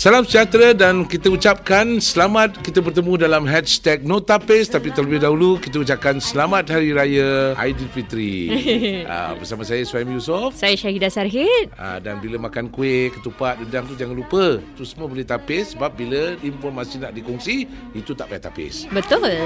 [0.00, 5.76] Salam sejahtera dan kita ucapkan selamat kita bertemu dalam hashtag Notapis tapi terlebih dahulu kita
[5.76, 8.48] ucapkan selamat Hari Raya Aidilfitri.
[9.04, 10.56] uh, bersama saya Suhaim Yusof.
[10.56, 11.68] Saya Syahidah Sarhid.
[11.76, 14.56] Uh, dan bila makan kuih, ketupat, dedang tu jangan lupa.
[14.72, 18.88] Tu semua boleh tapis sebab bila informasi nak dikongsi, itu tak payah tapis.
[18.88, 19.36] Betul.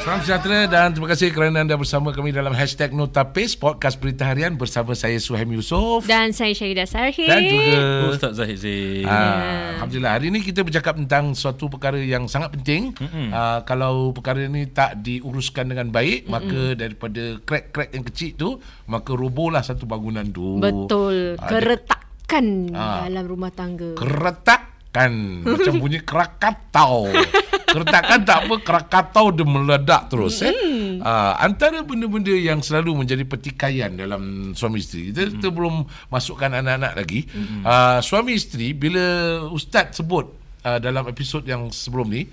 [0.00, 4.56] Salam sejahtera dan terima kasih kerana anda bersama kami dalam hashtag Notapis Podcast Berita Harian
[4.56, 6.02] bersama saya Suhaim Yusof.
[6.04, 7.28] Dan saya Syahidah Sarhid.
[7.28, 7.78] Dan juga
[8.10, 9.04] Ustaz Zahid Zain.
[9.04, 12.96] Ah, Alhamdulillah hari ini kita bercakap tentang suatu perkara yang sangat penting.
[13.28, 16.32] Ah, kalau perkara ini tak diuruskan dengan baik, Mm-mm.
[16.32, 18.48] maka daripada crack-crack yang kecil tu,
[18.86, 20.58] maka robohlah satu bangunan tu.
[20.58, 21.36] Betul.
[21.36, 23.04] Ah, Keretakan Ah.
[23.04, 23.94] dalam rumah tangga.
[23.94, 25.12] Keretakan
[25.44, 27.04] macam bunyi Krakatau.
[27.70, 30.52] Keretakan tak apa Krakatau dia meledak terus eh.
[31.00, 35.14] Uh, antara benda-benda yang selalu menjadi pertikaian dalam suami isteri.
[35.14, 37.30] Kita, kita belum masukkan anak-anak lagi.
[37.62, 39.02] Uh, suami isteri bila
[39.48, 40.28] ustaz sebut
[40.66, 42.28] uh, dalam episod yang sebelum ni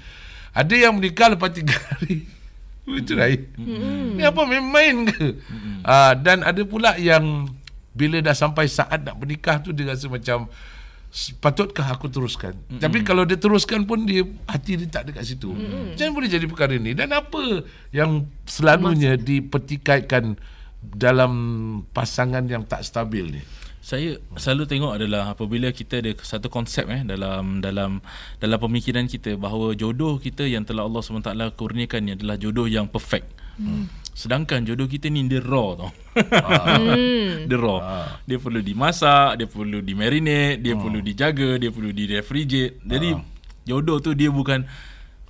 [0.52, 2.26] ada yang menikah lepas tiga hari.
[2.88, 3.28] Itu dah.
[4.16, 5.38] Ni apa main-main ke?
[5.84, 7.52] Uh, dan ada pula yang
[7.98, 10.46] bila dah sampai saat nak bernikah tu dia rasa macam
[11.40, 12.82] patutkah aku teruskan mm-hmm.
[12.84, 15.96] tapi kalau dia teruskan pun dia hati dia tak dekat situ mm-hmm.
[15.96, 17.64] macam mana boleh jadi perkara ni dan apa
[17.96, 19.24] yang selalunya Mas...
[19.26, 20.38] dipertikaikan
[20.84, 21.32] dalam
[21.92, 23.44] pasangan yang tak stabil ni
[23.88, 28.04] Saya selalu tengok adalah apabila kita ada satu konsep eh dalam dalam
[28.36, 32.92] dalam pemikiran kita bahawa jodoh kita yang telah Allah SWT kurniakan ni adalah jodoh yang
[32.92, 33.32] perfect.
[33.58, 33.86] Hmm.
[34.18, 35.90] Sedangkan jodoh kita ni dia raw tau.
[36.34, 36.82] Ah.
[37.50, 37.78] dia raw.
[37.78, 38.08] Ah.
[38.26, 42.82] Dia perlu dimasak, dia perlu di marinate, dia perlu dijaga, dia perlu di refrigerate.
[42.82, 43.22] Jadi ah.
[43.66, 44.66] jodoh tu dia bukan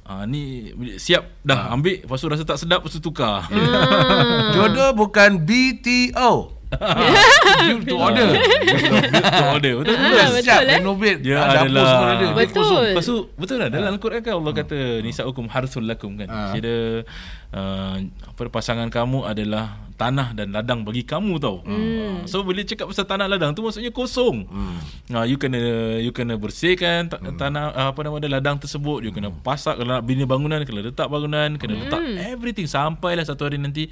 [0.08, 1.76] Ah ni siap dah ah.
[1.76, 3.44] ambil lepas tu rasa tak sedap lepas tu tukar.
[3.44, 4.52] Ah.
[4.56, 6.57] Jodoh bukan BTO.
[6.68, 8.28] Build to order.
[8.36, 9.74] build to order.
[9.80, 10.44] Betul ah, betul.
[10.44, 10.80] Siap eh?
[10.80, 11.20] renovate.
[11.24, 12.28] Dia adalah ada.
[12.36, 12.84] Betul.
[12.92, 16.28] Lepas tu betul lah dalam Al-Quran kan Allah kata nisaukum harsul lakum kan.
[16.28, 16.52] Ah.
[16.52, 17.08] Kira
[17.56, 21.66] uh, apa pasangan kamu adalah tanah dan ladang bagi kamu tau.
[21.66, 22.30] Hmm.
[22.30, 24.46] So bila cakap pasal tanah ladang tu maksudnya kosong.
[24.46, 24.78] Hmm.
[25.10, 27.34] Nah, you kena you kena bersihkan ta- hmm.
[27.36, 30.86] tanah uh, apa nama dia ladang tersebut, you kena pasak kalau nak bina bangunan, kena
[30.86, 31.82] letak bangunan, kena hmm.
[31.90, 33.90] letak everything sampailah satu hari nanti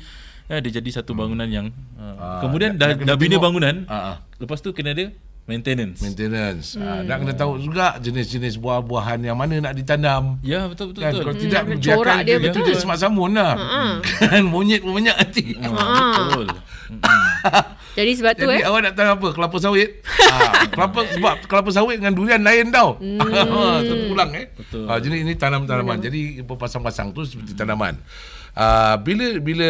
[0.49, 3.85] ya, dia jadi satu bangunan yang uh, uh, kemudian dah, dah bina bangunan.
[3.89, 4.17] Uh, uh.
[4.41, 5.09] lepas tu kena ada
[5.45, 6.01] maintenance.
[6.01, 6.65] Maintenance.
[6.73, 6.85] Hmm.
[6.85, 10.41] uh, nak kena tahu juga jenis-jenis buah-buahan yang mana nak ditanam.
[10.41, 11.11] Ya betul betul, kan?
[11.13, 11.23] betul.
[11.25, 12.61] kalau tidak hmm, biarkan dia, dia, betul.
[12.65, 13.53] dia semak samun lah.
[13.53, 13.91] Uh-huh.
[14.25, 15.69] kan monyet pun banyak nanti uh,
[16.29, 16.47] betul.
[17.95, 18.67] Jadi sebab tu Jadi eh.
[18.67, 19.27] awak nak tahu apa?
[19.31, 19.89] Kelapa sawit?
[20.03, 22.99] Ha, kelapa sebab kelapa sawit dengan durian lain tau.
[22.99, 23.23] Hmm.
[23.87, 24.51] terpulang eh.
[24.51, 24.83] Betul.
[24.91, 26.03] Ha, jadi ini tanam-tanaman.
[26.03, 27.95] Jadi berpasang-pasang tu seperti tanaman
[28.55, 29.69] Uh, bila bila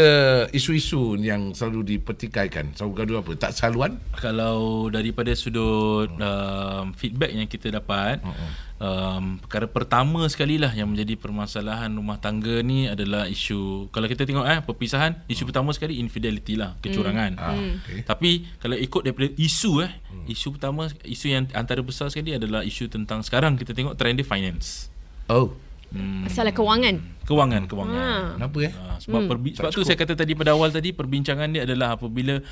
[0.54, 7.50] isu-isu yang selalu dipertikaikan selalu gaduh apa tak saluan kalau daripada sudut um, feedback yang
[7.50, 8.50] kita dapat uh-uh.
[8.78, 14.22] um, perkara pertama sekali lah yang menjadi permasalahan rumah tangga ni adalah isu kalau kita
[14.22, 17.42] tengok eh perpisahan isu uh pertama sekali infidelity lah kecurangan hmm.
[17.42, 18.06] ah, okay.
[18.06, 20.30] tapi kalau ikut daripada isu eh hmm.
[20.30, 24.30] isu pertama isu yang antara besar sekali adalah isu tentang sekarang kita tengok trend dia
[24.30, 24.94] finance
[25.26, 25.65] oh
[25.96, 26.28] Hmm.
[26.28, 26.96] Masalah kewangan.
[27.24, 27.96] Kewangan, kewangan.
[27.96, 28.38] Ha.
[28.38, 28.72] Kenapa eh?
[28.76, 29.30] Ha, sebab hmm.
[29.32, 32.44] perbi- sebab tu saya kata tadi pada awal tadi perbincangan dia adalah apabila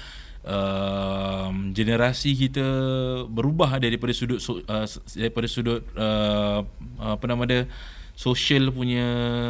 [0.47, 2.65] uh, generasi kita
[3.27, 6.63] berubah daripada sudut uh, daripada sudut uh,
[6.97, 7.61] apa nama dia
[8.13, 9.05] social punya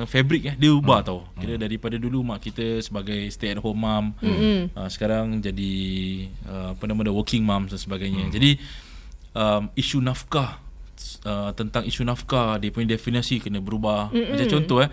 [0.08, 1.08] fabric eh dia ubah hmm.
[1.08, 1.20] tau.
[1.36, 1.64] Kira hmm.
[1.68, 4.72] daripada dulu mak kita sebagai stay at home mom hmm.
[4.74, 5.74] uh, sekarang jadi
[6.48, 8.28] uh, apa nama dia working mom dan sebagainya.
[8.28, 8.34] Hmm.
[8.34, 8.52] Jadi
[9.36, 10.63] um, isu nafkah
[11.26, 14.14] uh, tentang isu nafkah dia punya definisi kena berubah.
[14.14, 14.34] Mm-mm.
[14.34, 14.92] Macam contoh eh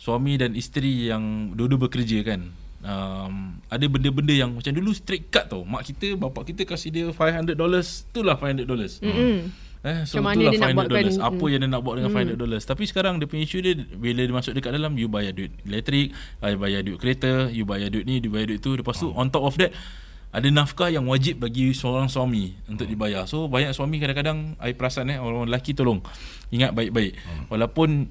[0.00, 2.48] suami dan isteri yang dua-dua bekerja kan.
[2.80, 5.68] Um, ada benda-benda yang macam dulu straight cut tau.
[5.68, 9.04] Mak kita, bapak kita kasih dia 500 dollars, itulah 500 dollars.
[9.80, 11.16] Eh, so Macam itulah dia 500 dollars.
[11.20, 12.36] Apa yang dia nak buat dengan mm.
[12.36, 12.64] 500 dollars.
[12.64, 16.16] Tapi sekarang dia punya isu dia bila dia masuk dekat dalam you bayar duit elektrik,
[16.16, 18.72] you bayar duit kereta, you bayar duit ni, you bayar duit tu.
[18.72, 19.20] Lepas tu oh.
[19.20, 19.72] on top of that
[20.30, 22.94] ada nafkah yang wajib bagi seorang suami untuk hmm.
[22.94, 23.22] dibayar.
[23.26, 26.02] So banyak suami kadang-kadang I perasan eh orang lelaki tolong
[26.54, 27.18] ingat baik-baik.
[27.18, 27.44] Hmm.
[27.50, 28.06] Walaupun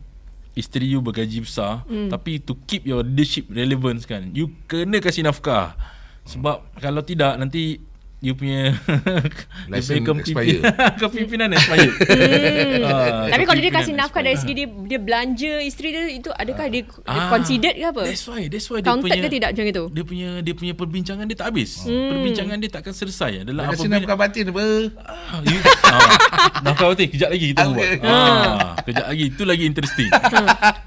[0.60, 2.12] isteri you bergaji besar hmm.
[2.12, 5.80] tapi to keep your leadership relevance kan you kena kasih nafkah.
[6.28, 6.84] Sebab hmm.
[6.84, 7.80] kalau tidak nanti
[8.20, 8.76] you punya
[9.72, 10.60] license expire.
[11.02, 11.88] Kepimpinan expire.
[11.88, 12.84] Hmm.
[12.84, 16.68] uh, tapi kalau dia kasih nafkah dari segi dia dia belanja isteri dia itu adakah
[16.68, 18.04] dia, ah, dia considered ke apa?
[18.04, 19.84] that's why that's why Counted dia punya ke tidak macam itu?
[19.96, 21.88] dia punya dia punya perbincangan dia tak habis.
[21.88, 22.12] Hmm.
[22.12, 23.48] perbincangan dia takkan selesai.
[23.48, 24.64] Adalah apa nafkah batin apa?
[25.00, 25.60] Ah, you,
[25.96, 26.19] ah,
[26.66, 27.90] nafkah batin kejap lagi kita buat.
[28.04, 30.10] Ah, kejap lagi itu lagi interesting.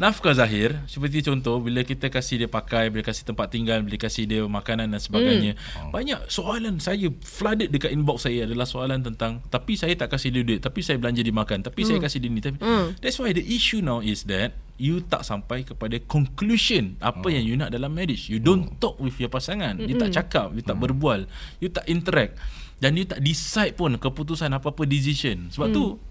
[0.02, 4.24] Nafkah zahir seperti contoh bila kita kasih dia pakai bila kasih tempat tinggal bila kasih
[4.26, 5.90] dia makanan dan sebagainya hmm.
[5.94, 10.42] banyak soalan saya flooded dekat inbox saya adalah soalan tentang tapi saya tak kasih dia
[10.42, 12.58] duit tapi saya belanja dimakan tapi saya kasih dia ni tapi
[13.00, 17.54] that's why the issue now is that you tak sampai kepada conclusion apa yang you
[17.54, 18.26] nak dalam marriage.
[18.26, 19.78] You don't talk with your pasangan.
[19.78, 21.30] You tak cakap you tak berbual.
[21.62, 22.40] You tak interact
[22.82, 26.02] dan you tak decide pun keputusan apa-apa decision sebab tu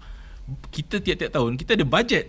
[0.68, 2.26] kita tiap-tiap tahun kita ada bajet.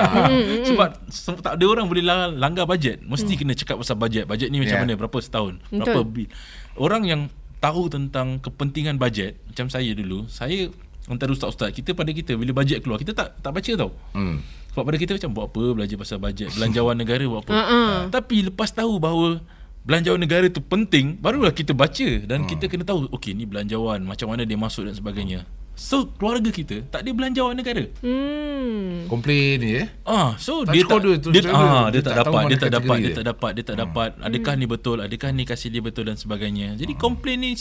[0.68, 3.02] Sebab se- tak ada orang boleh lang- langgar bajet.
[3.02, 4.24] Mesti kena cakap pasal bajet.
[4.24, 4.82] Bajet ni macam Yeah.
[4.82, 5.84] mana berapa setahun, Betul.
[5.84, 6.28] berapa bil.
[6.74, 7.28] Orang yang
[7.60, 10.72] tahu tentang kepentingan bajet macam saya dulu, saya
[11.06, 13.90] antara ustaz-ustaz kita pada kita bila bajet keluar kita tak tak baca tau.
[14.12, 14.40] Hmm.
[14.72, 17.52] Sebab pada kita macam buat apa belajar pasal bajet, belanjawan negara buat apa.
[17.52, 17.92] Uh-uh.
[18.08, 19.44] Tapi lepas tahu bahawa
[19.82, 24.30] belanjawan negara tu penting, barulah kita baca dan kita kena tahu okey ni belanjawan macam
[24.30, 25.42] mana dia masuk dan sebagainya.
[25.72, 27.88] So keluarga kita tak ada belanjawan negara.
[28.04, 29.08] Hmm.
[29.08, 29.86] Komplain ni eh.
[30.04, 32.58] Ah, so Tak dia tak tu, dia, selalu ah, dia dia, tak tak dapat, dia
[32.60, 33.16] tak dapat, dia dia.
[33.16, 34.10] tak dapat, dia tak dapat.
[34.20, 34.96] Adakah ni betul?
[35.00, 36.76] Adakah ni kasih dia betul dan sebagainya.
[36.76, 37.56] Jadi komplain ni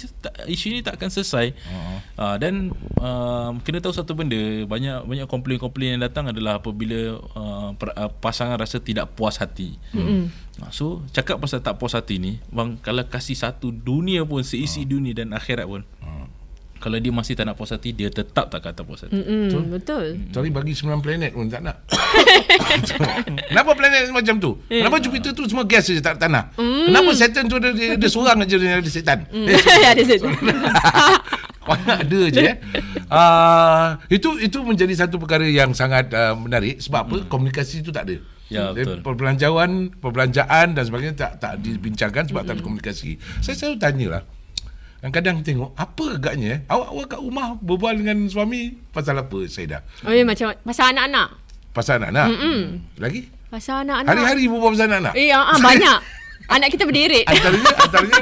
[0.52, 1.56] isu ni tak akan selesai.
[2.20, 7.72] Ah, dan um, kena tahu satu benda, banyak banyak komplain-komplain yang datang adalah apabila uh,
[7.80, 9.80] per, uh, pasangan rasa tidak puas hati.
[9.96, 10.28] Hmm.
[10.70, 15.16] So cakap pasal tak puas hati ni, bang kalau kasih satu dunia pun seisi dunia
[15.16, 15.82] dan akhirat pun.
[16.82, 19.14] Kalau dia masih tak nak puas hati, dia tetap tak kata puas hati.
[19.14, 20.18] Mm-mm, betul.
[20.34, 21.86] Sorry bagi 9 planet pun tak nak.
[23.54, 24.58] Kenapa planet macam tu?
[24.66, 26.50] Kenapa Jupiter tu semua gas saja tak tanah?
[26.58, 29.30] Kenapa Saturn tu ada dia, dia seorang aja dia ada setan?
[29.30, 29.62] Eh,
[29.94, 30.16] ada.
[31.62, 32.58] Banyak ada je eh.
[33.12, 37.18] Uh, itu itu menjadi satu perkara yang sangat uh, menarik sebab apa?
[37.30, 38.18] Komunikasi itu tak ada.
[38.52, 39.00] Ya, betul.
[39.00, 43.16] Perbelanjaan, perbelanjaan dan sebagainya tak tak dibincangkan sebab tak ada komunikasi.
[43.40, 44.24] Saya selalu tanyalah.
[45.02, 46.60] Kadang-kadang tengok apa agaknya eh?
[46.70, 49.82] Awak awak kat rumah berbual dengan suami pasal apa Saidah?
[50.06, 51.28] Oh, ya, macam pasal anak-anak.
[51.74, 52.28] Pasal anak-anak.
[53.02, 53.22] Lagi?
[53.50, 54.10] Pasal anak-anak.
[54.14, 55.14] Hari-hari berbual pasal anak-anak.
[55.18, 56.00] Eh, ah, ah, banyak.
[56.52, 57.24] Anak kita berderet.
[57.26, 58.20] Antaranya antaranya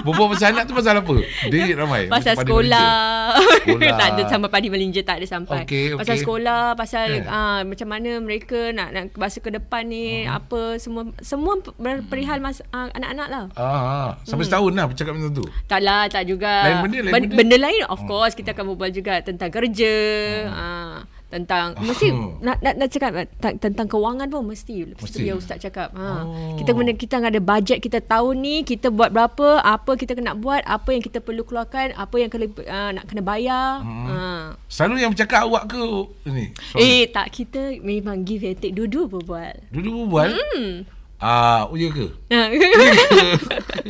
[0.00, 1.14] berbual pasal anak tu pasal apa?
[1.46, 2.06] Dia ramai.
[2.06, 3.36] Pasal sekolah.
[3.58, 3.96] Sekolah.
[4.00, 5.64] tak ada sampai padi melinja tak ada sampai.
[5.64, 6.22] Okey, Pasal okey.
[6.22, 7.24] sekolah, pasal Eh.
[7.26, 10.36] ah, macam mana mereka nak nak masa ke depan ni Hmm.
[10.36, 11.56] apa semua semua
[12.02, 13.44] perihal mas, ah, anak-anak lah.
[13.54, 14.08] Ah, ah.
[14.22, 15.44] sampai setahun lah bercakap macam tu.
[15.66, 16.52] Tak lah, tak juga.
[16.62, 17.36] Lain benda, lain Ben- benda?
[17.36, 19.94] benda lain of course kita akan berbual juga tentang kerja.
[20.48, 20.96] Ah,
[21.30, 22.34] tentang mesti Oh.
[22.46, 25.18] nak, nak nak cakap ta- tentang kewangan pun mesti mesti Mesti.
[25.22, 25.94] biar ustaz cakap.
[25.94, 26.26] Ha.
[26.26, 26.58] Oh.
[26.58, 30.66] Kita guna kita ada bajet kita tahun ni kita buat berapa, apa kita kena buat,
[30.66, 33.80] apa yang kita perlu keluarkan, apa yang kena uh, nak kena bayar.
[33.80, 34.58] Ha.
[34.66, 35.84] Selalu yang bercakap awak ke
[36.26, 36.50] ni?
[36.74, 36.82] Suami?
[36.82, 39.54] Eh tak kita memang give and take dua-dua berbual.
[39.70, 40.30] Dulu berbual?
[40.34, 40.99] Hmm.
[41.20, 42.08] Ah, oh ya ke?
[42.30, 42.46] Ha.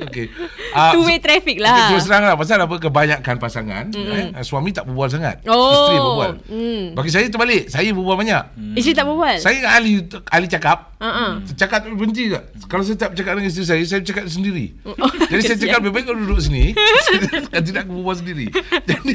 [0.03, 0.27] Okey.
[0.73, 1.93] Ah, Two way traffic Okay, lah.
[1.93, 4.33] terus terang lah Pasal apa kebanyakan pasangan mm.
[4.33, 5.71] eh, Suami tak berbual sangat Oh.
[5.71, 6.83] Isteri berbual Mm.
[6.93, 8.43] Bagi saya terbalik Saya berbual banyak
[8.75, 9.37] Isteri tak berbual.
[9.37, 11.39] Saya ahli ahli cakap Ha-ha.
[11.55, 12.45] Cakap tu berhenti tak?
[12.65, 15.61] Kalau saya tak bercakap dengan isteri saya Saya bercakap sendiri Oh, Jadi saya kesian.
[15.63, 16.65] cakap lebih baik kau duduk sini
[17.53, 18.47] Kan tidak aku berbual sendiri
[18.83, 19.15] Jadi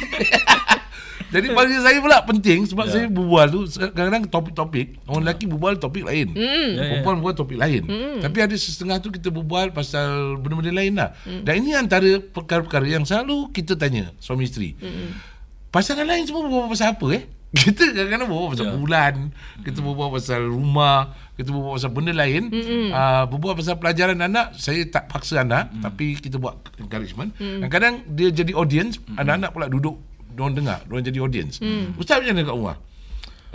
[1.25, 6.06] Jadi bagi saya pula penting Sebab saya berbual tu Kadang-kadang topik-topik Orang lelaki berbual topik
[6.06, 6.31] lain.
[6.31, 6.69] Hmm.
[6.72, 6.89] Ya, ya.
[6.94, 7.81] Perempuan berbual topik lain.
[8.22, 11.10] Tapi ada setengah tu kita berbual Pasal benda-benda lain lah.
[11.24, 11.42] Hmm.
[11.42, 14.77] Dan ini antara perkara-perkara Yang selalu kita tanya Suami isteri.
[15.69, 17.24] Pasangan lain semua berbual pasal apa eh?
[17.56, 18.75] Kita kadang-kadang berbual pasal Ya.
[18.75, 19.13] bulan
[19.60, 21.00] Kita berbual pasal rumah
[21.33, 22.51] Kita berbual pasal benda lain.
[22.92, 27.32] Uh, Berbual pasal pelajaran anak Saya tak paksa anak Tapi kita buat encouragement.
[27.36, 29.96] Kadang-kadang dia jadi audience Anak-anak pula duduk
[30.36, 31.63] Diorang dengar Diorang jadi audience
[31.96, 32.77] Ustaz macam mana kat rumah?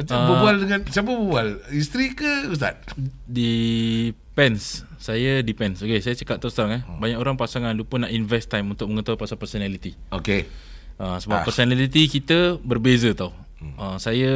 [0.00, 1.48] Uh, berbual dengan Siapa berbual?
[1.70, 2.80] Isteri ke Ustaz?
[3.28, 4.64] Depends
[4.96, 8.66] Saya depends Okay saya cakap terus terang eh Banyak orang pasangan lupa nak invest time
[8.66, 10.48] Untuk mengetahui pasal personality Okay
[10.96, 11.44] uh, Sebab Ah.
[11.44, 13.36] personality kita berbeza tau
[13.76, 14.32] uh, Saya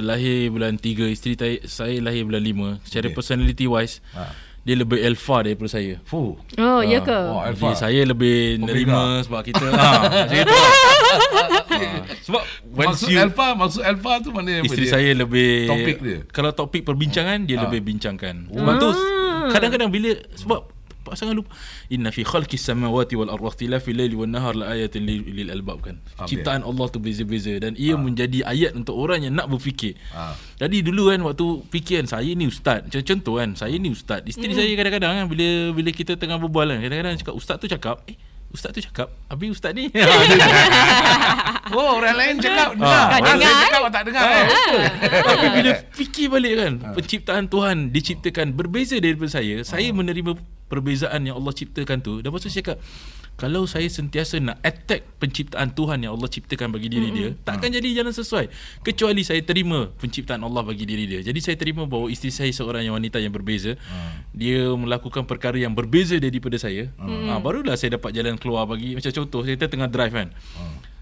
[0.00, 3.16] lahir bulan 3 Isteri saya, saya lahir bulan 5 Secara Okay.
[3.16, 4.30] personality wise Ah.
[4.64, 7.12] Dia lebih alpha daripada saya Fuh Oh, ya ke?
[7.12, 8.66] Oh, Jadi saya lebih Omega.
[8.66, 9.90] nerima Sebab kita ha,
[10.24, 10.72] Macam itu lah.
[11.68, 14.92] Ah, Sebab once Maksud you alpha Maksud alpha tu mana Isteri dia?
[14.92, 16.18] saya lebih Topik dia?
[16.28, 17.68] Kalau topik perbincangan Dia Ah.
[17.68, 18.88] lebih bincangkan Sebab tu
[19.46, 20.73] Kadang-kadang bila Sebab
[21.04, 21.52] Pasangan lupa.
[21.92, 26.00] Inna fi khalqis samawati wal ardi ikhtilafi laili wan nahar la ayatin lil, albab kan?
[26.16, 29.94] Ah, Ciptaan Allah tu beza-beza Dan ia menjadi ayat untuk orang yang nak berfikir.
[30.10, 30.32] Ah.
[30.56, 32.82] Jadi dulu kan Waktu fikir kan Saya ni ustaz.
[32.88, 34.24] Contoh, contoh kan Saya ni ustaz.
[34.24, 38.00] Isteri saya kadang-kadang kan Bila bila kita tengah berbual kan Kadang-kadang cakap Ustaz tu cakap.
[38.08, 38.16] Eh
[38.54, 39.10] Ustaz tu cakap?
[39.26, 39.90] Habis ustaz ni?
[41.74, 42.70] Oh orang lain cakap.
[42.78, 42.86] Dengar.
[42.86, 43.06] Ah.
[43.10, 43.62] Tak Orang dengar, lain eh?
[43.66, 44.46] cakap awak tak dengar eh?
[45.26, 50.38] Tapi bila fikir balik kan Penciptaan Tuhan diciptakan berbeza daripada saya Saya menerima
[50.74, 52.78] perbezaan yang Allah ciptakan tu Dan tu saya cakap
[53.34, 58.02] kalau saya sentiasa nak attack penciptaan Tuhan yang Allah ciptakan bagi diri dia takkan jadi
[58.02, 58.46] jalan sesuai.
[58.86, 61.18] Kecuali saya terima penciptaan Allah bagi diri dia.
[61.18, 63.74] Jadi saya terima bahawa isteri saya seorang yang wanita yang berbeza.
[64.30, 66.94] Dia melakukan perkara yang berbeza daripada saya.
[67.02, 70.30] Ha, barulah saya dapat jalan keluar bagi macam contoh kita tengah drive kan.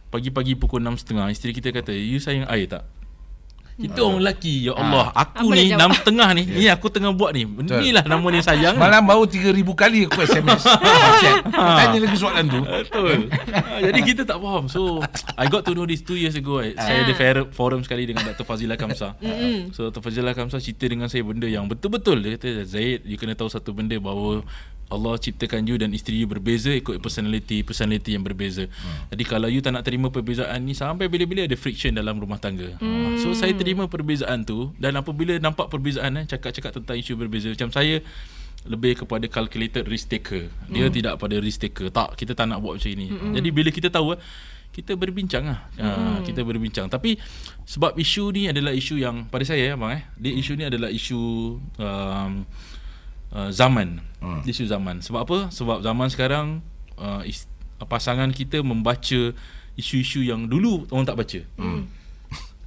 [0.08, 2.84] Pagi-pagi pukul 6.30 isteri kita kata you sayang air tak
[3.82, 5.76] kita orang lelaki Ya Allah Aku Apa ni nak jawab?
[5.76, 8.80] enam setengah ni Ni aku tengah buat ni Inilah nama ni sayang ni.
[8.80, 10.62] Malam baru 3000 kali aku SMS.
[11.22, 11.42] Chat.
[11.50, 12.60] Tanya lagi soalan tu.
[12.62, 15.02] Betul ha, Jadi kita tak faham So
[15.34, 16.72] I got to know this Two years ago eh.
[16.72, 18.42] Saya ada fair- forum sekali Dengan Dr.
[18.42, 19.18] Fazila Kamsa
[19.74, 20.00] So Dr.
[20.00, 23.72] Fazila Kamsa Cerita dengan saya benda yang betul-betul Dia kata Zaid You kena tahu satu
[23.72, 24.46] benda Bahawa
[24.92, 28.68] Allah ciptakan you dan isteri you berbeza ikut personality personality yang berbeza.
[28.68, 29.08] Hmm.
[29.16, 32.76] Jadi kalau you tak nak terima perbezaan ni sampai bila-bila ada friction dalam rumah tangga.
[32.76, 33.16] Hmm.
[33.16, 37.72] So saya terima perbezaan tu dan apabila nampak perbezaan eh cakap-cakap tentang isu berbeza macam
[37.72, 38.04] saya
[38.62, 40.46] lebih kepada calculated risk taker.
[40.70, 40.94] Dia hmm.
[40.94, 41.90] tidak pada risk taker.
[41.90, 43.10] Tak, kita tak nak buat macam ini.
[43.10, 43.34] Hmm.
[43.34, 44.20] Jadi bila kita tahu eh,
[44.70, 45.60] kita berbincang lah.
[45.74, 46.22] Hmm.
[46.22, 46.86] kita berbincang.
[46.86, 47.18] Tapi
[47.66, 51.20] sebab isu ni adalah isu yang pada saya abang eh, dia isu ni adalah isu
[51.58, 52.32] um,
[53.32, 54.04] uh, zaman.
[54.22, 54.40] Hmm.
[54.46, 55.02] Isu zaman.
[55.02, 55.38] Sebab apa?
[55.50, 56.46] Sebab zaman sekarang
[57.00, 57.48] uh, is,
[57.82, 59.34] pasangan kita membaca
[59.74, 61.40] isu-isu yang dulu orang tak baca.
[61.58, 61.88] Hmm.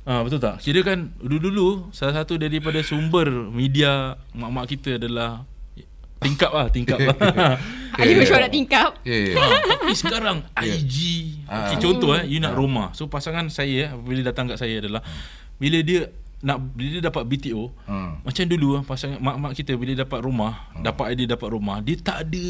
[0.05, 0.59] Ah betul tak?
[0.61, 5.45] Kira kan dulu-dulu salah satu daripada sumber media mak-mak kita adalah
[6.19, 7.15] tingkap lah, tingkap lah.
[7.95, 8.91] Ada mesyuarat tingkap.
[9.07, 9.35] Ya, ya.
[9.39, 10.95] Ha, tapi sekarang IG
[11.47, 14.99] okay, Contoh eh You nak rumah So pasangan saya Bila datang kat saya adalah
[15.55, 16.11] Bila dia
[16.45, 18.21] nak bila dia dapat BTO Hmm.
[18.21, 22.23] macam dulu ah, pasangan mak-mak kita bila dapat rumah dapat idea dapat rumah dia tak
[22.23, 22.47] ada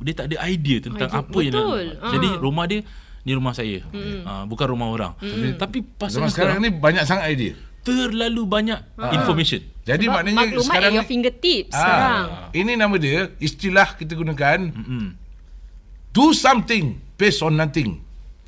[0.00, 1.20] dia tak ada idea tentang Idea.
[1.20, 1.84] apa yang nak Betul.
[1.94, 2.10] Ah.
[2.10, 2.80] jadi rumah dia
[3.20, 3.84] ni rumah saya
[4.24, 5.12] ha, bukan rumah orang
[5.54, 7.52] tapi Zaman pasangan sekarang sekarang, ni banyak sangat idea.
[7.80, 8.80] terlalu banyak
[9.12, 12.24] information Jadi Sebab maknanya maklumat sekarang your fingertips Ah, sekarang.
[12.54, 15.08] Ini nama dia istilah kita gunakan hmm.
[16.10, 18.00] do something based on nothing.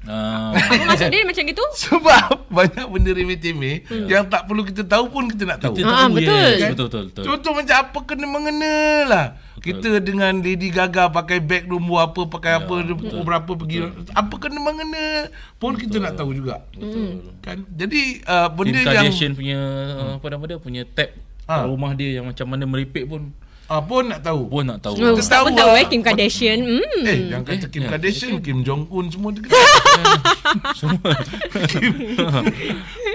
[0.02, 1.62] Ah, Apa maksud dia macam gitu?
[1.80, 5.74] Sebab banyak benda remeh-temeh yang tak perlu kita tahu pun kita nak tahu.
[5.74, 6.34] kita Ah, tahu, betul.
[6.34, 6.70] yes, Kan?
[6.70, 9.26] betul betul betul Contoh macam apa kena mengena lah.
[9.56, 13.78] Kita dengan Lady Gaga pakai beg nombor apa, pakai Ya, apa, pukul berapa pergi.
[14.10, 16.66] Apa kena mengena pun kita nak tahu juga.
[16.72, 17.62] betul Kan?
[17.68, 19.58] Jadi uh, benda Kim yang Kardashian punya
[20.14, 21.62] apa nama dia punya tab Ah.
[21.62, 23.30] rumah dia yang macam mana meripik pun
[23.64, 24.46] uh, pun nak tahu.
[24.46, 24.94] pun nak tahu.
[24.96, 26.58] Oh, Kita tahu pun tahu eh Kim Kardashian.
[26.58, 27.02] Hmm.
[27.02, 27.88] Eh, yang kata Eh, Kim ya.
[27.88, 29.42] Kardashian, Kim Jong Un semua dia
[30.78, 31.12] Semua.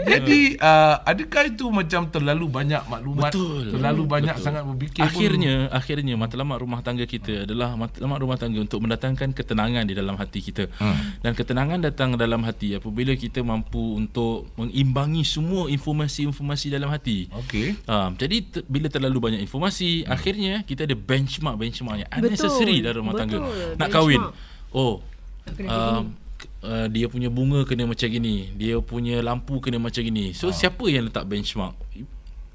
[0.08, 3.76] Jadi uh, adakah itu macam terlalu banyak maklumat, Betul.
[3.76, 4.46] terlalu banyak Betul.
[4.46, 9.84] sangat berfikir akhirnya akhirnya matlamat rumah tangga kita adalah matlamat rumah tangga untuk mendatangkan ketenangan
[9.84, 10.72] di dalam hati kita.
[10.80, 11.20] Hmm.
[11.20, 17.28] Dan ketenangan datang dalam hati apabila kita mampu untuk mengimbangi semua informasi-informasi dalam hati.
[17.28, 17.68] pun okey.
[17.90, 20.14] Ha, jadi te, bila terlalu banyak informasi, hmm.
[20.14, 22.24] akhirnya kita ada benchmark benchmark yang Betul.
[22.32, 23.38] unnecessary dalam rumah tangga.
[23.42, 23.76] Betul.
[23.76, 24.22] Nak kahwin.
[24.22, 24.76] Benchmark.
[24.76, 24.96] Oh.
[25.48, 26.27] Kena Um,
[26.68, 30.36] uh, dia punya bunga kena macam gini, dia punya lampu kena macam gini.
[30.36, 31.80] So siapa yang letak benchmark?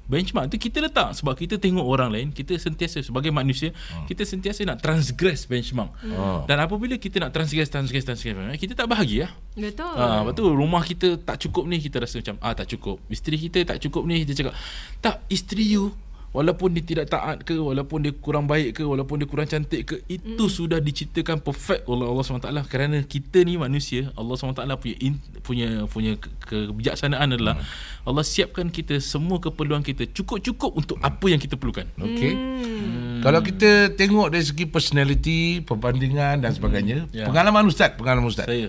[0.03, 3.71] Benchmark tu kita letak sebab kita tengok orang lain, kita sentiasa sebagai manusia,
[4.03, 5.89] kita sentiasa nak transgress benchmark.
[6.13, 6.43] Oh.
[6.43, 9.31] Dan apabila kita nak transgress transgress transgress, kita tak bahagia.
[9.55, 9.95] Betul.
[9.95, 12.99] Ha, lepas tu rumah kita tak cukup ni kita rasa macam ah tak cukup.
[13.07, 14.53] Isteri kita tak cukup ni kita cakap
[14.99, 15.95] tak isteri you
[16.33, 19.95] walaupun dia tidak taat ke walaupun dia kurang baik ke walaupun dia kurang cantik ke
[20.09, 20.51] itu mm.
[20.51, 25.85] sudah diciptakan perfect oleh Allah SWT kerana kita ni manusia Allah SWT punya in, punya
[25.85, 26.33] punya ke-
[26.73, 28.09] kebijaksanaan adalah mm.
[28.09, 31.87] Allah siapkan kita semua keperluan kita cukup-cukup untuk apa yang kita perlukan.
[31.95, 32.33] Okey.
[32.35, 33.21] Hmm.
[33.23, 37.31] Kalau kita tengok dari segi personality, perbandingan dan sebagainya, Ya.
[37.31, 38.43] pengalaman ustaz, pengalaman ustaz.
[38.43, 38.67] Saya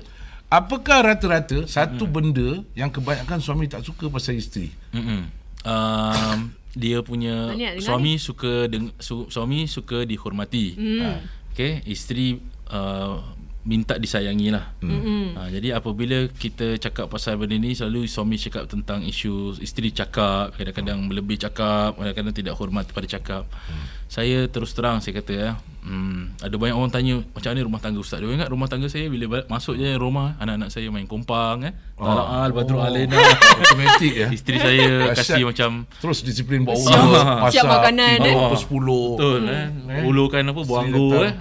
[0.55, 4.71] Apakah rata-rata satu benda yang kebanyakan suami tak suka pasal isteri?
[4.95, 5.27] Mm-mm.
[5.67, 10.75] Um, dia punya dengar suami suka deng, su, suami suka dihormati.
[10.75, 11.23] Hmm.
[11.55, 12.43] Okey, isteri
[12.75, 13.23] uh,
[13.65, 14.77] minta disayangi lah.
[14.85, 15.33] Hmm.
[15.41, 20.53] Ha, jadi apabila kita cakap pasal benda ni selalu suami cakap tentang isu isteri cakap,
[20.53, 23.49] kadang-kadang melebih cakap, kadang-kadang tidak hormat pada cakap.
[23.49, 23.87] Hmm.
[24.15, 25.51] Saya terus terang saya kata ya,
[25.83, 28.23] hmm, ada banyak orang tanya macam mana rumah tangga ustaz.
[28.23, 31.75] Dia ingat rumah tangga saya bila balik, masuk je rumah anak-anak saya main kompang eh.
[31.99, 32.07] Oh.
[32.07, 32.87] Talal, Badrul Oh.
[32.87, 33.19] Alena.
[33.59, 34.31] Automatik ya.
[34.31, 34.87] Isteri saya
[35.19, 37.59] kasih macam Terus disiplin bawa Siap.
[37.59, 38.39] Siap makanan, tiga eh.
[38.39, 39.19] apa sepuluh.
[39.19, 39.67] betul eh.
[40.07, 41.35] Ulurkan apa buang anggur eh.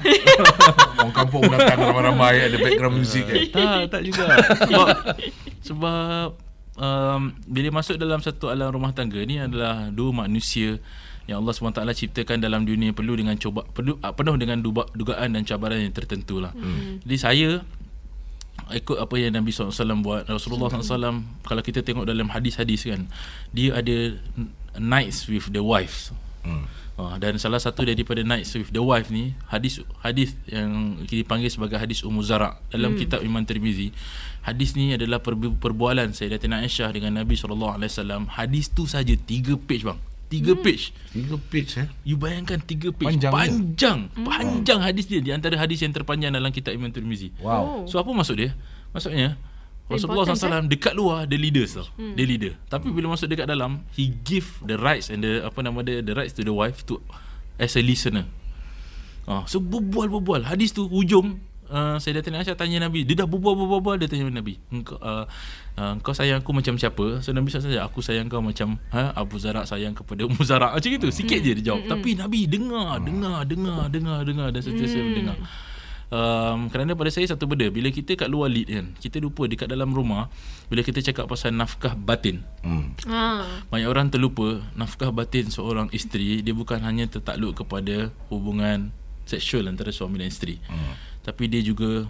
[0.98, 3.54] Orang kampung datang ramai-ramai ada background music eh.
[3.54, 4.34] tak, tak juga.
[4.66, 4.88] Sebab
[5.62, 6.28] sebab
[6.82, 10.82] um, bila masuk dalam satu alam rumah tangga ni adalah dua manusia
[11.30, 15.36] yang Allah SWT ciptakan dalam dunia penuh dengan coba penuh, ah, penuh dengan duba, dugaan
[15.36, 16.52] dan cabaran yang tertentu lah.
[16.52, 17.00] Hmm.
[17.08, 17.50] Jadi saya
[18.72, 23.12] ikut apa yang Nabi SAW buat Rasulullah SAW kalau kita tengok dalam hadis-hadis kan
[23.52, 24.16] dia ada
[24.80, 26.68] nights with the wives Hmm.
[27.00, 31.80] Uh, dan salah satu daripada nights with the wife ni hadis hadis yang dipanggil sebagai
[31.80, 33.00] hadis Ummu Zara dalam hmm.
[33.00, 33.96] kitab Imam Tirmizi
[34.44, 39.26] hadis ni adalah perbu- perbualan Sayyidatina Aisyah dengan Nabi SAW hadis tu saja 3
[39.56, 39.98] page bang
[40.34, 40.66] 3 hmm.
[40.66, 41.88] page Tiga page eh.
[42.02, 44.26] You bayangkan 3 page Panjang Panjang dia?
[44.26, 47.86] Panjang, hadis dia Di antara hadis yang terpanjang Dalam kitab Imam Tirmizi Wow.
[47.86, 48.58] So apa maksud dia
[48.90, 49.38] Maksudnya
[49.84, 51.86] Rasulullah SAW dekat luar dia leaders tau.
[52.00, 52.16] Hmm.
[52.16, 52.54] Dia leader.
[52.72, 56.16] Tapi bila masuk dekat dalam he give the rights and the apa nama dia the
[56.16, 57.04] rights to the wife to
[57.60, 58.24] as a listener.
[59.28, 60.48] Ah, so berbual-berbual.
[60.48, 61.40] Hadis tu hujung
[61.74, 63.02] uh, Sayyidatina Aisyah tanya Nabi.
[63.02, 64.62] Dia dah berbual-berbual dia tanya Nabi.
[64.70, 65.26] Engkau uh,
[65.76, 67.20] uh, kau sayang aku macam siapa?
[67.20, 70.70] So Nabi SAW aku sayang kau macam ha Abu Zara sayang kepada Ummu Zara.
[70.72, 71.10] Macam itu.
[71.10, 71.90] Sikit je dia jawab.
[71.90, 75.38] Tapi Nabi dengar, dengar, dengar, dengar, dengar dan seterusnya dengar
[76.14, 79.66] um, kerana pada saya satu benda bila kita kat luar lead kan kita lupa dekat
[79.66, 80.30] dalam rumah
[80.70, 82.94] bila kita cakap pasal nafkah batin Hmm.
[83.10, 83.44] Ha.
[83.68, 88.94] banyak orang terlupa nafkah batin seorang isteri dia bukan hanya tertakluk kepada hubungan
[89.26, 90.94] seksual antara suami dan isteri Hmm.
[91.24, 92.04] Tapi dia juga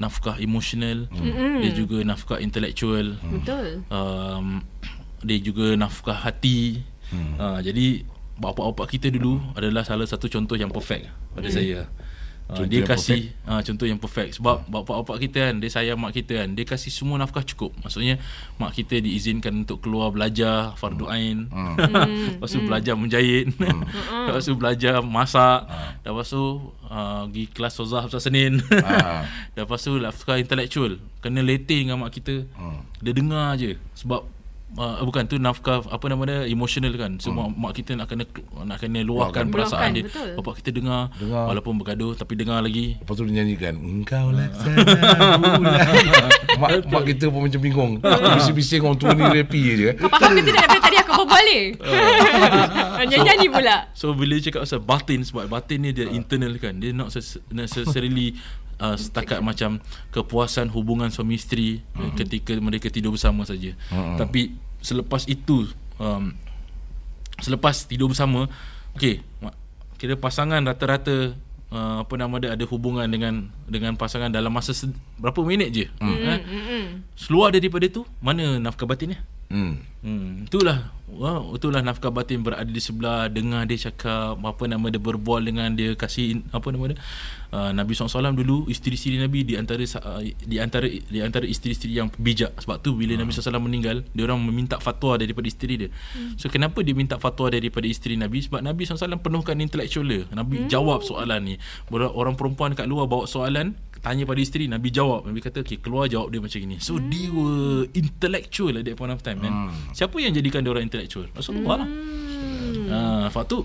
[0.00, 1.62] nafkah emosional hmm.
[1.62, 3.32] dia juga nafkah intelektual hmm.
[3.40, 3.66] Betul.
[3.92, 4.64] um,
[5.28, 6.82] dia juga nafkah hati
[7.14, 7.34] hmm.
[7.38, 8.02] uh, jadi
[8.34, 11.06] bapak-bapak kita dulu adalah salah satu contoh yang perfect
[11.38, 11.54] pada hmm.
[11.54, 11.78] saya
[12.44, 14.36] Contoh dia kasih uh, contoh yang perfect.
[14.36, 17.72] Sebab bapak-bapak kita kan dia sayang mak kita kan dia kasih semua nafkah cukup.
[17.80, 18.20] Maksudnya
[18.60, 21.48] mak kita diizinkan untuk keluar belajar fardu ain.
[21.48, 21.76] Hmm.
[22.36, 23.48] lepas tu belajar menjahit.
[24.28, 25.64] Lepas tu belajar masak.
[26.04, 26.44] Lepas tu
[26.92, 28.60] uh, pergi kelas sozah pasal Senin.
[28.84, 29.24] Ah.
[29.56, 31.00] lepas tu nafkah intellectual.
[31.24, 32.44] Kena letih dengan mak kita.
[33.00, 33.80] Dia dengar je.
[33.96, 34.33] Sebab
[34.74, 37.62] Uh, bukan tu nafkah apa nama dia emotional kan semua hmm.
[37.62, 38.26] mak kita nak kena
[38.66, 39.54] nak kena luahkan Luahkan.
[39.54, 40.34] perasaan dia betul.
[40.34, 41.46] bapak kita dengar, Dengar.
[41.46, 44.76] walaupun bergaduh tapi dengar lagi Lepas tu dia nyanyikan Engkau laksana
[45.38, 45.78] bulan
[46.60, 47.92] mak, mak kita pun macam bingung
[48.42, 51.60] Bising-bising orang tua ni rapi je Kau faham ke tidak daripada tadi aku berbual ni?
[53.04, 53.76] Nyanyi-nyanyi pula.
[53.96, 56.78] So bila dia cakap pasal batin sebab batin ni dia internal kan.
[56.78, 57.10] Dia not
[57.50, 58.36] necessarily
[58.80, 59.78] uh, setakat macam
[60.10, 63.74] kepuasan hubungan suami isteri uh ketika mereka tidur bersama saja.
[63.90, 64.54] uh Tapi
[64.84, 65.66] selepas itu
[65.98, 66.32] um,
[67.42, 68.46] selepas tidur bersama
[68.94, 69.24] okey
[69.98, 71.32] kira pasangan rata-rata
[71.74, 75.86] uh, apa nama dia ada hubungan dengan dengan pasangan dalam masa se- berapa minit je.
[75.98, 76.14] Hmm.
[76.14, 76.40] Eh?
[77.18, 79.18] Seluar daripada tu mana nafkah batinnya?
[79.50, 79.94] Hmm.
[80.04, 80.92] Hmm, itulah.
[81.08, 85.72] Wow, itulah nafkah batin berada di sebelah dengar dia cakap apa nama dia berbual dengan
[85.72, 86.98] dia kasih apa nama dia
[87.54, 92.12] uh, Nabi SAW dulu isteri-isteri Nabi di antara uh, di antara di antara isteri-isteri yang
[92.20, 92.52] bijak.
[92.60, 95.90] Sebab tu bila Nabi SAW meninggal dia orang meminta fatwa daripada isteri dia.
[96.36, 98.44] So kenapa dia minta fatwa daripada isteri Nabi?
[98.44, 100.28] Sebab Nabi SAW penuhkan intellectual dia.
[100.36, 101.54] Nabi jawab soalan ni.
[101.94, 103.72] Orang perempuan kat luar bawa soalan
[104.04, 105.24] tanya pada isteri Nabi jawab.
[105.24, 109.10] Nabi kata okay, keluar jawab dia macam ni so dia were intellectual at that point
[109.10, 111.24] of time kan siapa yang jadikan dia orang intellectual?
[111.32, 111.88] Rasulullah lah.
[112.84, 112.98] Ha,
[113.32, 113.58] sebab tu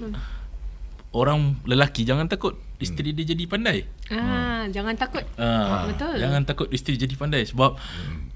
[1.12, 3.84] orang lelaki jangan takut isteri dia jadi pandai.
[4.14, 5.26] Ah, jangan takut.
[5.36, 6.16] ha, Betul.
[6.22, 7.44] jangan takut isteri jadi pandai.
[7.50, 7.76] Sebab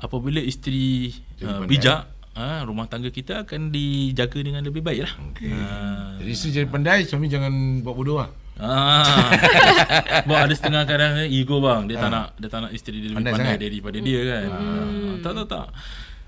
[0.02, 5.14] apabila isteri Jadi uh, bijak ha, rumah tangga kita akan dijaga dengan lebih baik lah.
[5.32, 5.54] Okay.
[5.54, 9.34] ha, Jadi isteri jadi pandai Suami jangan buat bodoh lah Ah.
[10.24, 11.90] Sebab ada setengah kadang ego bang.
[11.90, 13.64] Dia tak nak Dia tak nak isteri dia lebih Pandai pandai, sangat.
[13.66, 14.48] daripada dia kan.
[14.50, 15.14] Ah.
[15.20, 15.68] Tak tak tak.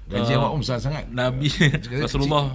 [0.05, 1.03] Gaji Ah, awak pun besar sangat.
[1.09, 1.47] Nabi
[1.97, 2.45] Rasulullah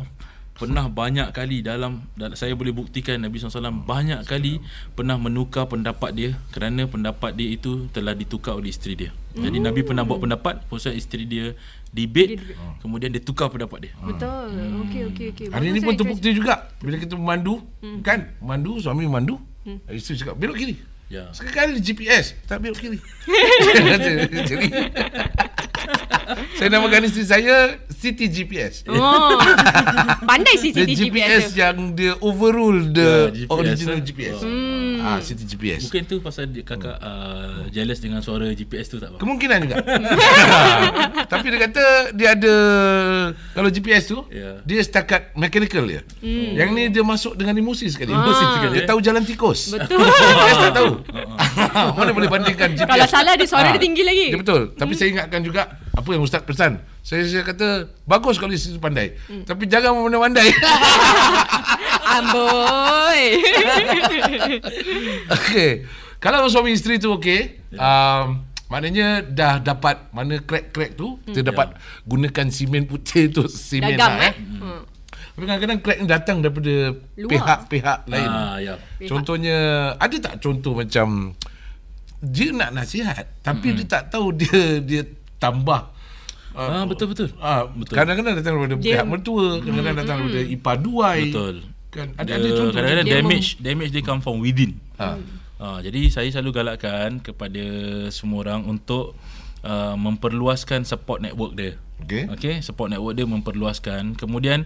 [0.61, 4.61] pernah banyak kali dalam dan saya boleh buktikan Nabi SAW banyak kali
[4.92, 9.11] pernah menukar pendapat dia kerana pendapat dia itu telah ditukar oleh isteri dia.
[9.33, 11.56] Jadi Nabi pernah buat pendapat, pasal isteri dia
[11.90, 12.37] debate,
[12.85, 13.92] kemudian dia tukar pendapat dia.
[14.04, 14.52] Betul.
[14.85, 15.46] Okey okey okey.
[15.48, 16.68] Hari ni pun terbukti juga.
[16.78, 17.64] Bila kita memandu
[18.04, 18.37] Kan?
[18.38, 19.09] Mandu Suami
[19.66, 20.77] memandu Isteri cakap Belok kiri
[21.11, 21.27] Ya.
[21.35, 22.99] Sekali GPS Tak belok kiri
[24.46, 24.68] Jadi
[26.55, 27.57] Saya namakan isteri saya
[27.90, 29.35] City GPS Oh.
[30.29, 31.59] Pandai The CCTV GPS GPS.
[31.59, 34.05] yang dia overrule the Ya, GPS, original eh.
[34.07, 34.38] GPS.
[34.38, 34.46] Oh.
[35.11, 35.83] Ah, City GPS.
[35.85, 39.18] Mungkin tu pasal dia kakak uh, jealous dengan suara GPS tu tak bang?
[39.18, 39.77] Kemungkinan juga.
[41.33, 42.55] Tapi dia kata dia ada
[43.51, 44.62] kalau GPS tu Ya.
[44.62, 46.01] dia setakat mechanical dia.
[46.23, 48.11] Yang ni dia masuk dengan emosi sekali.
[48.11, 48.88] Emosi sekali, Dia eh?
[48.88, 49.75] tahu jalan tikus.
[49.75, 49.99] Betul.
[50.31, 50.90] GPS tak tahu.
[51.96, 52.87] Mana boleh bandingkan GPS.
[52.87, 54.27] Kalau salah dia suara Ah, dia tinggi lagi.
[54.31, 54.62] Dia betul.
[54.73, 56.79] Tapi saya ingatkan juga apa yang ustaz pesan.
[57.01, 57.68] Saya saya kata
[58.05, 59.16] bagus kalau isteri tu pandai.
[59.42, 60.49] Tapi jangan memandai-mandai.
[62.11, 63.23] Amboi.
[65.37, 65.70] Okey.
[66.18, 72.46] Kalau suami isteri tu okey, um, maknanya dah dapat mana crack-crack tu, kita dapat gunakan
[72.53, 74.29] simen putih tu simen Dagam lah, eh.
[74.29, 74.35] eh.
[74.61, 74.81] Hmm.
[75.31, 76.75] Tapi kadang-kadang crack ni datang daripada
[77.16, 77.31] Luar.
[77.33, 78.29] pihak-pihak lain.
[78.29, 78.75] Ah, ya.
[79.09, 79.57] Contohnya
[79.96, 81.33] ada tak contoh macam
[82.20, 85.09] dia nak nasihat tapi dia tak tahu dia dia
[85.40, 85.88] tambah
[86.51, 87.31] Ah, betul betul.
[87.38, 87.94] Ah, Betul.
[87.94, 91.20] kadang-kadang datang daripada Dia- pihak mertua, kadang-kadang datang daripada ipar duai.
[91.31, 91.57] Betul.
[91.90, 92.74] Kan ada, Dia, ada contoh.
[92.74, 94.79] kadang-kadang Dia damage damage dia come from within.
[95.03, 95.18] Ha.
[95.61, 97.64] Ha, jadi saya selalu galakkan kepada
[98.09, 99.12] semua orang untuk
[99.61, 101.76] uh, memperluaskan support network dia.
[102.07, 102.33] Okey.
[102.33, 104.16] Okey, support network dia memperluaskan.
[104.16, 104.64] Kemudian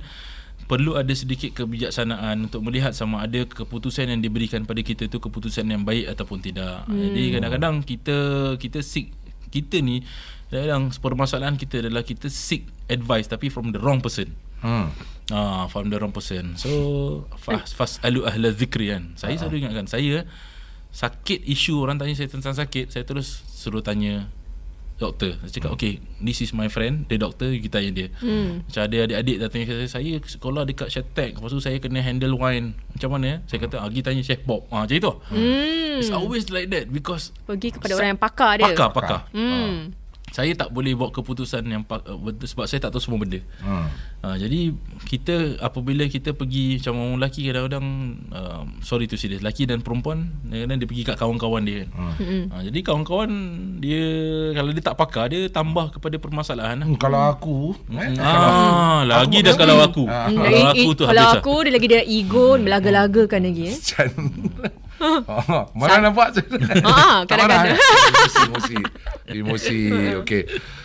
[0.71, 5.67] perlu ada sedikit kebijaksanaan untuk melihat sama ada keputusan yang diberikan pada kita tu keputusan
[5.67, 6.87] yang baik ataupun tidak.
[6.87, 6.95] Hmm.
[6.95, 8.19] Jadi kadang-kadang kita
[8.57, 9.13] kita seek
[9.51, 10.07] kita ni
[10.49, 14.31] kadang permasalahan kita adalah kita seek advice tapi from the wrong person.
[14.65, 14.89] Hmm.
[15.29, 16.57] Ah, from the wrong person.
[16.57, 19.13] So fas fas alu ahla zikri kan.
[19.21, 20.25] Saya selalu ingatkan saya
[20.95, 24.31] sakit isu orang tanya saya tentang sakit, saya terus suruh tanya
[24.95, 25.35] doktor.
[25.43, 28.09] Saya cakap okay, this is my friend, dia doktor, kita tanya dia.
[28.23, 28.63] Hmm.
[28.63, 32.79] Macam ada adik-adik datang saya, saya sekolah dekat Shatek, lepas tu saya kena handle wine.
[32.95, 33.37] Macam mana ya?
[33.51, 34.71] Saya kata, ah, pergi tanya Chef Bob.
[34.71, 35.13] Ah, macam itu.
[35.35, 35.99] Hmm.
[35.99, 38.71] It's always like that because Pergi kepada orang yang pakar dia.
[38.71, 39.21] pakar, pakar.
[39.35, 39.99] Hmm.
[40.35, 43.39] Saya tak boleh buat keputusan yang uh, betul sebab saya tak tahu semua benda.
[43.61, 43.87] Hmm.
[44.19, 47.87] Ha, jadi kita apabila kita pergi macam orang lelaki kadang-kadang
[48.31, 51.89] uh, sorry to say this lelaki dan perempuan kadang-kadang dia pergi kat kawan-kawan dia kan.
[52.19, 52.45] Hmm.
[52.49, 53.31] Ha, jadi kawan-kawan
[53.79, 54.03] dia
[54.53, 56.77] kalau dia tak pakar dia tambah kepada permasalahan.
[56.77, 56.87] lah.
[56.89, 57.59] Hmm, Kalau aku
[57.93, 60.05] eh, Ah, lagi dah kalau aku.
[60.05, 60.27] Ah.
[60.27, 61.39] Hmm, Kalau i- aku i- tu kalau habis lah.
[61.39, 63.77] aku dia lagi dia ego melaga-lagakan lagi eh.
[65.79, 66.35] Mana nampak?
[66.83, 67.75] Ah, Tak kadang-kadang.
[67.75, 67.79] marah?
[67.79, 68.79] Emosi, emosi.
[69.27, 69.81] Emosi,
[70.17, 70.43] okay.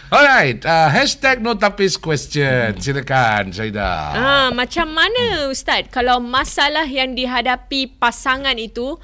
[0.09, 2.73] Alright, uh, hashtag no tapis question.
[2.75, 3.91] Silakan, Syaida.
[4.09, 8.97] Ah, macam mana Ustaz kalau masalah yang dihadapi pasangan itu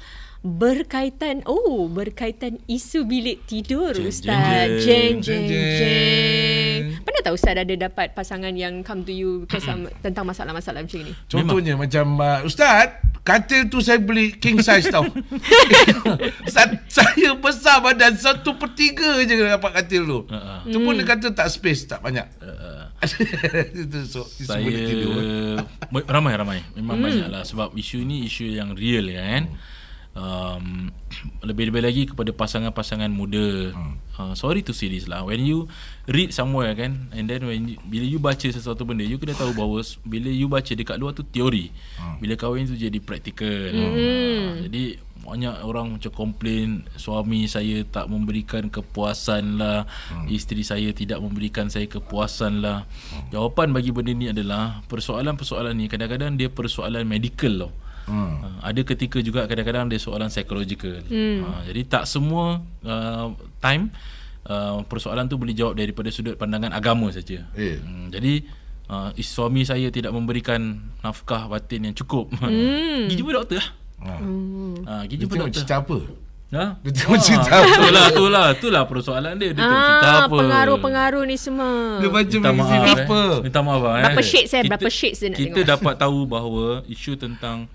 [0.46, 4.30] berkaitan oh berkaitan isu bilik tidur Jeng, Ustaz.
[4.30, 5.74] jeng, Jeng Jeng, jeng jeng.
[5.82, 6.82] jeng.
[7.02, 11.02] Pernah tak Ustaz ada dapat pasangan yang come to you because um, tentang masalah-masalah macam
[11.02, 11.12] ni?
[11.26, 15.02] Contohnya macam uh, Ustaz Katil tu saya beli king size tau
[16.54, 20.62] Sa- Saya besar badan Satu per tiga je dapat katil tu ha.
[20.62, 22.22] Tu pun dia kata tak space Tak banyak
[23.82, 25.10] Itu so, isu saya boleh tidur
[25.90, 27.06] Mo- ramai ramai memang hmm.
[27.10, 29.50] banyak lah sebab isu ni isu yang real kan
[30.16, 30.90] um,
[31.48, 33.94] lebih-lebih lagi kepada pasangan-pasangan muda hmm.
[34.18, 35.68] uh, sorry to say this lah when you
[36.10, 39.52] read somewhere kan and then when you, bila you baca sesuatu benda you kena tahu
[39.54, 42.18] bahawa bila you baca dekat luar tu teori hmm.
[42.18, 43.92] bila kahwin tu jadi praktikal hmm.
[43.94, 44.82] uh, jadi
[45.26, 49.82] banyak orang macam komplain suami saya tak memberikan kepuasan lah
[50.14, 50.30] hmm.
[50.30, 53.34] isteri saya tidak memberikan saya kepuasan lah hmm.
[53.34, 57.72] jawapan bagi benda ni adalah persoalan-persoalan ni kadang-kadang dia persoalan medical tau
[58.06, 58.38] Hmm.
[58.38, 61.02] Uh, ada ketika juga kadang-kadang dia soalan psychological.
[61.04, 61.42] Hmm.
[61.42, 63.90] Uh, jadi tak semua uh, time
[64.44, 67.42] uh, persoalan tu boleh jawab daripada sudut pandangan agama saja.
[67.52, 67.76] Eh.
[67.76, 68.46] Hmm, jadi
[68.86, 70.60] uh, is- suami saya tidak memberikan
[71.00, 72.30] nafkah batin yang cukup.
[72.38, 73.06] Hmm.
[73.06, 73.68] Pergi jumpa doktor lah.
[74.00, 74.12] ha.
[74.86, 75.54] Ha, pergi jumpa doktor.
[75.56, 75.98] cerita apa
[76.46, 76.78] Ha?
[76.78, 79.50] Dia tengok cerita apa Itulah, itulah, itulah persoalan dia.
[79.50, 80.36] Dia tengok cerita Ah, apa.
[80.38, 81.98] pengaruh-pengaruh ni semua.
[81.98, 83.38] Dia baca Minta maaf apa eh.
[83.42, 83.94] Minta maaf eh.
[83.98, 84.62] Berapa shades, eh?
[84.62, 85.70] Berapa shades dia nak Kita tengok?
[85.74, 87.66] dapat tahu bahawa isu tentang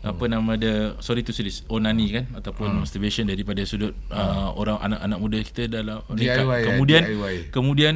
[0.00, 2.80] apa nama dia sorry to say this onani kan ataupun Hmm.
[2.84, 7.34] masturbation daripada sudut uh, orang anak-anak muda kita dalam DIY, eh, kemudian DIY.
[7.52, 7.94] kemudian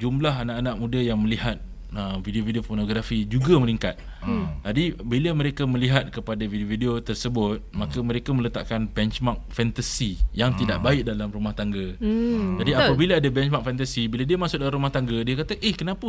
[0.00, 1.60] jumlah anak-anak muda yang melihat
[1.94, 3.96] uh, video-video pornografi juga meningkat.
[4.20, 4.60] Hmm.
[4.66, 7.76] Jadi bila mereka melihat kepada video-video tersebut, hmm.
[7.76, 10.60] maka mereka meletakkan benchmark fantasi yang hmm.
[10.64, 11.96] tidak baik dalam rumah tangga.
[12.00, 12.60] Hmm.
[12.60, 12.84] Jadi Betul.
[12.92, 16.04] apabila ada benchmark fantasi, bila dia masuk dalam rumah tangga, dia kata, "Eh, kenapa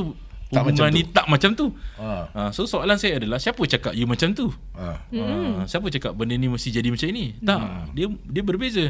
[0.55, 1.65] Tak macam hubungan ni tu." tak macam tu?"
[1.95, 2.09] ha.
[2.27, 4.47] Ha, so soalan saya adalah siapa cakap you macam tu?
[4.73, 5.03] Ha.
[5.09, 5.63] Hmm.
[5.65, 7.35] siapa cakap benda ni mesti jadi macam ini?
[7.37, 7.59] Tak,
[7.91, 8.85] dia dia berbeza.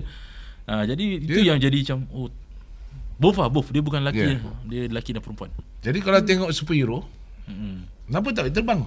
[0.65, 2.30] Ha, jadi itu Dia- yang jadi macam oh
[3.15, 4.41] both ah both dia bukan lelaki Yeah.
[4.65, 5.49] dia lelaki dan perempuan.
[5.80, 6.99] Jadi kalau tengok superhero
[7.45, 7.86] Hmm.
[8.06, 8.82] Kenapa tak boleh terbang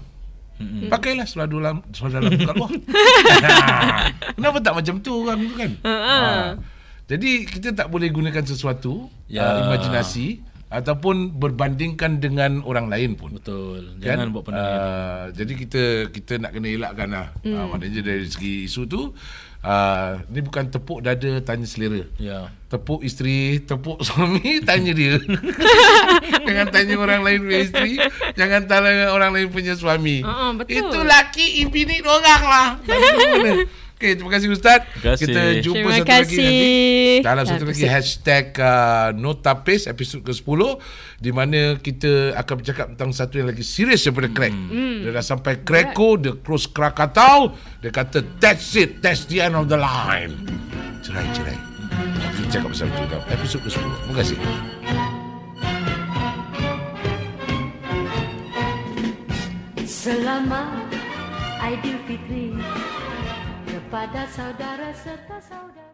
[0.58, 0.90] Hmm.
[0.90, 2.66] Pakailah seluar dalam seluar dalam kat luar.
[4.36, 5.70] Kenapa tak macam tu orang tu kan?
[5.84, 6.16] Ha.
[7.06, 9.44] Jadi kita tak boleh gunakan sesuatu Ya.
[9.44, 13.32] uh, imajinasi ataupun berbandingkan dengan orang lain pun.
[13.32, 13.96] Betul.
[14.04, 14.76] Jangan buat pandangan.
[14.76, 17.28] uh, Jadi kita kita nak kena elakkan lah.
[17.40, 17.56] Hmm.
[17.56, 19.16] Uh, maknanya dari segi isu tu
[19.64, 22.04] uh, ni bukan tepuk dada tanya selera.
[22.20, 22.52] ya.
[22.68, 25.16] Tepuk isteri, tepuk suami, tanya dia.
[26.46, 27.92] jangan tanya orang lain punya isteri,
[28.36, 30.20] jangan tanya orang lain punya suami.
[30.20, 30.76] Ah, ah, betul.
[30.76, 32.68] Itu laki bini orang lah.
[33.98, 34.86] Okey, terima kasih Ustaz.
[34.94, 35.26] Terima kasih.
[35.26, 36.38] Kita jumpa Terima satu lagi kasih.
[36.38, 37.26] nanti.
[37.26, 40.60] Dalam satu lagi Episod- hashtag uh, Notapis episod ke-10
[41.18, 44.54] di mana kita akan bercakap tentang satu yang lagi serius daripada crack.
[44.54, 45.02] Hmm.
[45.02, 49.66] Dia dah sampai Krako, dia close Krakatau, dia kata that's it, that's the end of
[49.66, 50.46] the line.
[51.02, 51.58] Cerai, cerai.
[52.38, 53.82] Kita cakap pasal itu dalam episod ke-10.
[53.82, 54.38] Terima kasih.
[59.82, 60.88] Selamat
[61.58, 62.54] Aidilfitri
[63.88, 65.87] kepada saudara serta saudara.